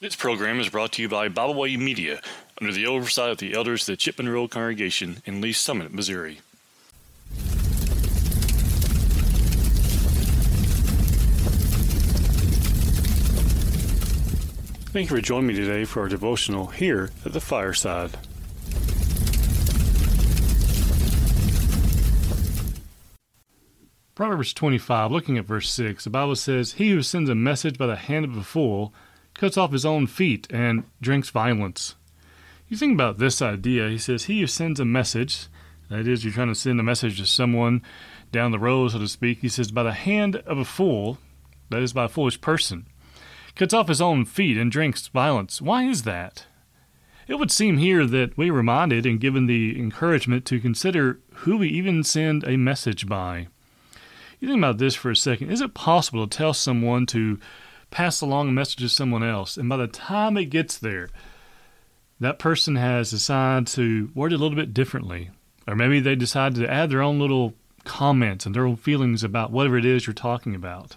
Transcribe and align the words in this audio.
This 0.00 0.14
program 0.14 0.60
is 0.60 0.68
brought 0.68 0.92
to 0.92 1.02
you 1.02 1.08
by 1.08 1.28
Bible 1.28 1.54
Way 1.54 1.76
Media 1.76 2.20
under 2.60 2.72
the 2.72 2.86
oversight 2.86 3.30
of 3.30 3.38
the 3.38 3.52
elders 3.52 3.82
of 3.82 3.94
the 3.94 3.96
Chipman 3.96 4.28
Road 4.28 4.52
congregation 4.52 5.20
in 5.24 5.40
Lee's 5.40 5.58
Summit, 5.58 5.92
Missouri. 5.92 6.38
Thank 14.92 15.10
you 15.10 15.16
for 15.16 15.20
joining 15.20 15.48
me 15.48 15.54
today 15.54 15.84
for 15.84 16.02
our 16.02 16.08
devotional 16.08 16.68
here 16.68 17.10
at 17.24 17.32
the 17.32 17.40
fireside. 17.40 18.16
Proverbs 24.14 24.54
25, 24.54 25.10
looking 25.10 25.36
at 25.38 25.44
verse 25.44 25.68
6, 25.72 26.04
the 26.04 26.10
Bible 26.10 26.36
says, 26.36 26.74
He 26.74 26.90
who 26.90 27.02
sends 27.02 27.28
a 27.28 27.34
message 27.34 27.76
by 27.76 27.88
the 27.88 27.96
hand 27.96 28.24
of 28.24 28.36
a 28.36 28.44
fool 28.44 28.94
cuts 29.38 29.56
off 29.56 29.72
his 29.72 29.86
own 29.86 30.06
feet 30.06 30.46
and 30.50 30.84
drinks 31.00 31.30
violence. 31.30 31.94
You 32.68 32.76
think 32.76 32.92
about 32.92 33.18
this 33.18 33.40
idea. 33.40 33.88
He 33.88 33.96
says, 33.96 34.24
He 34.24 34.40
who 34.40 34.46
sends 34.46 34.78
a 34.78 34.84
message, 34.84 35.46
that 35.88 36.06
is, 36.06 36.22
you're 36.22 36.34
trying 36.34 36.48
to 36.48 36.54
send 36.54 36.78
a 36.78 36.82
message 36.82 37.18
to 37.18 37.24
someone 37.24 37.80
down 38.30 38.50
the 38.50 38.58
road, 38.58 38.90
so 38.90 38.98
to 38.98 39.08
speak, 39.08 39.38
he 39.40 39.48
says, 39.48 39.70
by 39.70 39.84
the 39.84 39.92
hand 39.92 40.36
of 40.36 40.58
a 40.58 40.64
fool, 40.64 41.16
that 41.70 41.82
is, 41.82 41.94
by 41.94 42.04
a 42.04 42.08
foolish 42.08 42.40
person, 42.42 42.86
cuts 43.54 43.72
off 43.72 43.88
his 43.88 44.02
own 44.02 44.26
feet 44.26 44.58
and 44.58 44.70
drinks 44.70 45.06
violence. 45.08 45.62
Why 45.62 45.84
is 45.84 46.02
that? 46.02 46.44
It 47.26 47.38
would 47.38 47.50
seem 47.50 47.78
here 47.78 48.06
that 48.06 48.36
we 48.36 48.50
are 48.50 48.54
reminded 48.54 49.06
and 49.06 49.20
given 49.20 49.46
the 49.46 49.78
encouragement 49.78 50.44
to 50.46 50.60
consider 50.60 51.20
who 51.34 51.58
we 51.58 51.68
even 51.68 52.02
send 52.02 52.44
a 52.44 52.56
message 52.56 53.06
by. 53.06 53.48
You 54.40 54.48
think 54.48 54.58
about 54.58 54.78
this 54.78 54.94
for 54.94 55.10
a 55.10 55.16
second. 55.16 55.50
Is 55.50 55.60
it 55.60 55.74
possible 55.74 56.26
to 56.26 56.36
tell 56.36 56.54
someone 56.54 57.06
to 57.06 57.38
pass 57.90 58.20
along 58.20 58.48
a 58.48 58.52
message 58.52 58.78
to 58.80 58.88
someone 58.88 59.22
else, 59.22 59.56
and 59.56 59.68
by 59.68 59.76
the 59.76 59.86
time 59.86 60.36
it 60.36 60.46
gets 60.46 60.78
there, 60.78 61.08
that 62.20 62.38
person 62.38 62.76
has 62.76 63.10
decided 63.10 63.66
to 63.68 64.10
word 64.14 64.32
it 64.32 64.36
a 64.36 64.38
little 64.38 64.56
bit 64.56 64.74
differently, 64.74 65.30
or 65.66 65.74
maybe 65.74 66.00
they 66.00 66.16
decide 66.16 66.54
to 66.56 66.70
add 66.70 66.90
their 66.90 67.02
own 67.02 67.18
little 67.18 67.54
comments 67.84 68.44
and 68.44 68.54
their 68.54 68.66
own 68.66 68.76
feelings 68.76 69.24
about 69.24 69.50
whatever 69.50 69.78
it 69.78 69.84
is 69.84 70.06
you're 70.06 70.14
talking 70.14 70.54
about. 70.54 70.96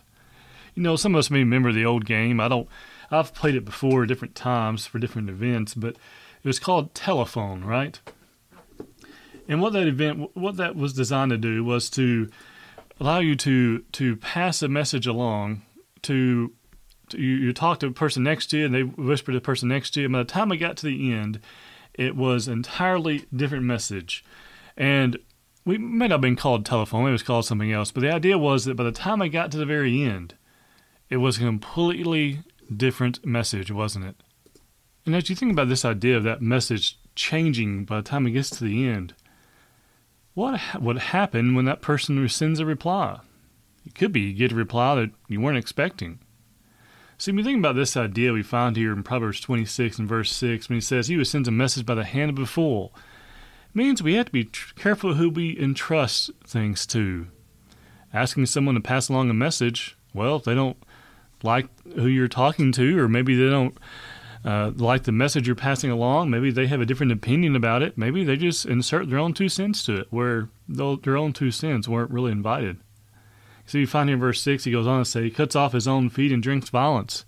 You 0.75 0.83
know, 0.83 0.95
some 0.95 1.15
of 1.15 1.19
us 1.19 1.29
may 1.29 1.39
remember 1.39 1.71
the 1.71 1.85
old 1.85 2.05
game. 2.05 2.39
I 2.39 2.47
don't. 2.47 2.67
I've 3.09 3.33
played 3.33 3.55
it 3.55 3.65
before 3.65 4.05
different 4.05 4.35
times 4.35 4.85
for 4.85 4.99
different 4.99 5.29
events, 5.29 5.73
but 5.73 5.95
it 6.43 6.47
was 6.47 6.59
called 6.59 6.95
telephone, 6.95 7.63
right? 7.63 7.99
And 9.47 9.61
what 9.61 9.73
that 9.73 9.87
event, 9.87 10.35
what 10.35 10.55
that 10.57 10.75
was 10.75 10.93
designed 10.93 11.31
to 11.31 11.37
do, 11.37 11.63
was 11.63 11.89
to 11.91 12.29
allow 12.99 13.19
you 13.19 13.35
to 13.35 13.79
to 13.79 14.15
pass 14.15 14.61
a 14.61 14.67
message 14.69 15.07
along 15.07 15.63
to, 16.03 16.53
you, 17.13 17.35
you 17.35 17.53
talk 17.53 17.79
to 17.79 17.87
the 17.87 17.93
person 17.93 18.23
next 18.23 18.47
to 18.47 18.57
you 18.57 18.65
and 18.65 18.73
they 18.73 18.83
whisper 18.83 19.31
to 19.31 19.37
the 19.37 19.41
person 19.41 19.69
next 19.69 19.91
to 19.91 20.01
you 20.01 20.05
and 20.05 20.13
by 20.13 20.19
the 20.19 20.25
time 20.25 20.51
I 20.51 20.55
got 20.55 20.77
to 20.77 20.85
the 20.85 21.13
end 21.13 21.39
it 21.93 22.15
was 22.15 22.47
entirely 22.47 23.25
different 23.35 23.65
message 23.65 24.23
and 24.77 25.17
we 25.65 25.77
may 25.77 26.07
not 26.07 26.15
have 26.15 26.21
been 26.21 26.35
called 26.35 26.65
telephone 26.65 27.07
it 27.07 27.11
was 27.11 27.23
called 27.23 27.45
something 27.45 27.71
else 27.71 27.91
but 27.91 28.01
the 28.01 28.13
idea 28.13 28.37
was 28.37 28.65
that 28.65 28.75
by 28.75 28.83
the 28.83 28.91
time 28.91 29.21
I 29.21 29.27
got 29.27 29.51
to 29.51 29.57
the 29.57 29.65
very 29.65 30.01
end 30.01 30.35
it 31.09 31.17
was 31.17 31.37
a 31.37 31.41
completely 31.41 32.39
different 32.75 33.25
message 33.25 33.71
wasn't 33.71 34.05
it 34.05 34.15
and 35.05 35.15
as 35.15 35.29
you 35.29 35.35
think 35.35 35.51
about 35.51 35.69
this 35.69 35.85
idea 35.85 36.17
of 36.17 36.23
that 36.23 36.41
message 36.41 36.97
changing 37.15 37.85
by 37.85 37.97
the 37.97 38.07
time 38.07 38.25
it 38.25 38.31
gets 38.31 38.49
to 38.51 38.63
the 38.63 38.87
end 38.87 39.13
what 40.33 40.81
would 40.81 40.97
happen 40.97 41.55
when 41.55 41.65
that 41.65 41.81
person 41.81 42.27
sends 42.29 42.59
a 42.59 42.65
reply? 42.65 43.19
It 43.85 43.95
could 43.95 44.13
be 44.13 44.21
you 44.21 44.33
get 44.33 44.51
a 44.51 44.55
reply 44.55 44.95
that 44.95 45.11
you 45.27 45.41
weren't 45.41 45.57
expecting. 45.57 46.19
See, 47.21 47.29
when 47.29 47.37
you 47.37 47.43
think 47.43 47.59
about 47.59 47.75
this 47.75 47.95
idea 47.95 48.33
we 48.33 48.41
find 48.41 48.75
here 48.75 48.91
in 48.91 49.03
Proverbs 49.03 49.39
26 49.41 49.99
and 49.99 50.09
verse 50.09 50.31
6, 50.31 50.67
when 50.67 50.77
he 50.77 50.81
says, 50.81 51.07
He 51.07 51.13
who 51.13 51.23
sends 51.23 51.47
a 51.47 51.51
message 51.51 51.85
by 51.85 51.93
the 51.93 52.03
hand 52.03 52.31
of 52.31 52.39
a 52.39 52.47
fool, 52.47 52.95
means 53.75 54.01
we 54.01 54.15
have 54.15 54.25
to 54.25 54.31
be 54.31 54.49
careful 54.75 55.13
who 55.13 55.29
we 55.29 55.55
entrust 55.59 56.31
things 56.43 56.87
to. 56.87 57.27
Asking 58.11 58.47
someone 58.47 58.73
to 58.73 58.81
pass 58.81 59.07
along 59.07 59.29
a 59.29 59.35
message, 59.35 59.95
well, 60.15 60.37
if 60.37 60.45
they 60.45 60.55
don't 60.55 60.77
like 61.43 61.67
who 61.93 62.07
you're 62.07 62.27
talking 62.27 62.71
to, 62.71 62.97
or 62.97 63.07
maybe 63.07 63.35
they 63.35 63.51
don't 63.51 63.77
uh, 64.43 64.71
like 64.75 65.03
the 65.03 65.11
message 65.11 65.45
you're 65.45 65.55
passing 65.55 65.91
along. 65.91 66.31
Maybe 66.31 66.49
they 66.49 66.65
have 66.65 66.81
a 66.81 66.87
different 66.87 67.11
opinion 67.11 67.55
about 67.55 67.83
it. 67.83 67.99
Maybe 67.99 68.23
they 68.23 68.35
just 68.35 68.65
insert 68.65 69.11
their 69.11 69.19
own 69.19 69.35
two 69.35 69.47
cents 69.47 69.85
to 69.85 69.97
it, 69.97 70.07
where 70.09 70.49
their 70.67 71.17
own 71.17 71.33
two 71.33 71.51
cents 71.51 71.87
weren't 71.87 72.09
really 72.09 72.31
invited. 72.31 72.79
So 73.71 73.77
you 73.77 73.87
find 73.87 74.09
in 74.09 74.19
verse 74.19 74.41
6, 74.41 74.65
he 74.65 74.71
goes 74.71 74.85
on 74.85 74.99
to 74.99 75.05
say, 75.05 75.23
He 75.23 75.31
cuts 75.31 75.55
off 75.55 75.71
his 75.71 75.87
own 75.87 76.09
feet 76.09 76.33
and 76.33 76.43
drinks 76.43 76.69
violence. 76.69 77.25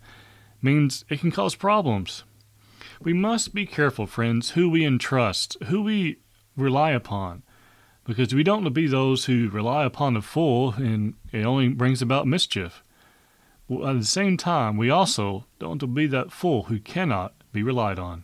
Means 0.62 1.06
it 1.08 1.22
can 1.22 1.32
cause 1.32 1.56
problems. 1.56 2.26
We 3.02 3.14
must 3.14 3.54
be 3.54 3.66
careful, 3.66 4.08
friends, 4.08 4.52
who 4.52 4.70
we 4.70 4.86
entrust, 4.86 5.56
who 5.68 5.82
we 5.82 6.20
rely 6.58 6.92
upon, 6.92 7.44
because 8.04 8.34
we 8.34 8.44
don't 8.44 8.64
want 8.64 8.66
to 8.66 8.82
be 8.82 8.88
those 8.88 9.26
who 9.26 9.50
rely 9.50 9.86
upon 9.86 10.16
the 10.16 10.22
fool 10.22 10.74
and 10.78 11.14
it 11.32 11.46
only 11.46 11.70
brings 11.70 12.02
about 12.02 12.28
mischief 12.28 12.84
at 13.70 14.00
the 14.00 14.06
same 14.06 14.38
time, 14.38 14.78
we 14.78 14.90
also 14.90 15.46
don't 15.60 15.70
want 15.70 15.82
to 15.82 15.88
be 15.88 16.08
that 16.08 16.32
fool 16.32 16.64
who 16.64 16.80
cannot 16.80 17.34
be 17.52 17.64
relied 17.64 18.00
on. 18.00 18.24